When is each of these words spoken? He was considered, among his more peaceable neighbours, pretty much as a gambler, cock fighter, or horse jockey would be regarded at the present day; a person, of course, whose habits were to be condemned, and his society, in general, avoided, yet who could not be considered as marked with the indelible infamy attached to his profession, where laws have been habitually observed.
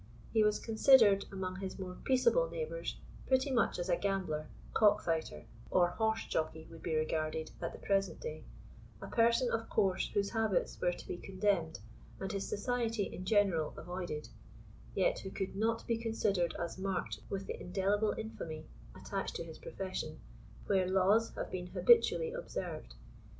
He 0.33 0.41
was 0.43 0.57
considered, 0.57 1.25
among 1.31 1.57
his 1.57 1.77
more 1.77 1.93
peaceable 2.05 2.49
neighbours, 2.49 2.97
pretty 3.27 3.51
much 3.51 3.77
as 3.77 3.87
a 3.87 3.95
gambler, 3.95 4.47
cock 4.73 5.03
fighter, 5.03 5.45
or 5.69 5.89
horse 5.89 6.25
jockey 6.25 6.67
would 6.71 6.81
be 6.81 6.95
regarded 6.95 7.51
at 7.61 7.71
the 7.71 7.77
present 7.77 8.19
day; 8.19 8.43
a 8.99 9.05
person, 9.05 9.51
of 9.51 9.69
course, 9.69 10.09
whose 10.11 10.31
habits 10.31 10.81
were 10.81 10.91
to 10.91 11.07
be 11.07 11.17
condemned, 11.17 11.81
and 12.19 12.31
his 12.31 12.49
society, 12.49 13.03
in 13.13 13.25
general, 13.25 13.75
avoided, 13.77 14.27
yet 14.95 15.19
who 15.19 15.29
could 15.29 15.55
not 15.55 15.85
be 15.85 15.99
considered 15.99 16.55
as 16.59 16.79
marked 16.79 17.19
with 17.29 17.45
the 17.45 17.61
indelible 17.61 18.13
infamy 18.17 18.65
attached 18.95 19.35
to 19.35 19.43
his 19.43 19.59
profession, 19.59 20.19
where 20.65 20.87
laws 20.89 21.31
have 21.35 21.51
been 21.51 21.67
habitually 21.67 22.31
observed. 22.33 22.95